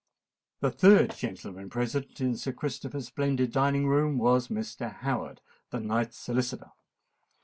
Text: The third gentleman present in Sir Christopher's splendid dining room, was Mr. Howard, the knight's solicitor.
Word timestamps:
The 0.61 0.71
third 0.71 1.15
gentleman 1.15 1.69
present 1.69 2.19
in 2.19 2.35
Sir 2.35 2.53
Christopher's 2.53 3.05
splendid 3.05 3.51
dining 3.51 3.85
room, 3.85 4.17
was 4.17 4.47
Mr. 4.47 4.91
Howard, 4.95 5.41
the 5.69 5.79
knight's 5.79 6.17
solicitor. 6.17 6.71